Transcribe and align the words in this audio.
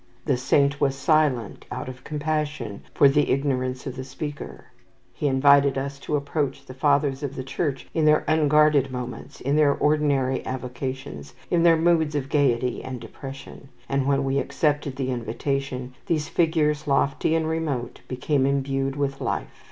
"The 0.25 0.35
saint 0.35 0.81
was 0.81 0.95
silent 0.95 1.67
out 1.71 1.87
of 1.87 2.03
compassion 2.03 2.81
for 2.95 3.07
the 3.07 3.29
ignorance 3.29 3.85
of 3.85 3.95
the 3.95 4.03
speaker." 4.03 4.65
He 5.13 5.27
invited 5.27 5.77
us 5.77 5.99
to 5.99 6.15
approach 6.15 6.65
the 6.65 6.73
Fathers 6.73 7.21
of 7.21 7.35
the 7.35 7.43
Church 7.43 7.87
in 7.93 8.05
their 8.05 8.23
unguarded 8.27 8.91
moments, 8.91 9.39
in 9.41 9.55
their 9.57 9.75
ordinary 9.75 10.43
avocations, 10.43 11.35
in 11.51 11.61
their 11.61 11.77
moods 11.77 12.15
of 12.15 12.29
gayety 12.29 12.83
and 12.83 12.99
depression; 12.99 13.69
and, 13.87 14.07
when 14.07 14.23
we 14.23 14.39
accepted 14.39 14.95
the 14.95 15.11
invitation, 15.11 15.93
these 16.07 16.27
figures, 16.29 16.87
lofty 16.87 17.35
and 17.35 17.47
remote, 17.47 18.01
became 18.07 18.47
imbued 18.47 18.95
with 18.95 19.21
life. 19.21 19.59